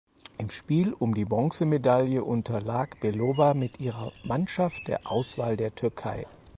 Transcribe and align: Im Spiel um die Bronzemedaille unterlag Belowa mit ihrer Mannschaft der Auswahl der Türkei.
Im 0.39 0.49
Spiel 0.49 0.93
um 0.93 1.13
die 1.13 1.25
Bronzemedaille 1.25 2.23
unterlag 2.23 2.99
Belowa 3.01 3.53
mit 3.53 3.79
ihrer 3.79 4.11
Mannschaft 4.23 4.87
der 4.87 5.01
Auswahl 5.05 5.55
der 5.57 5.75
Türkei. 5.75 6.25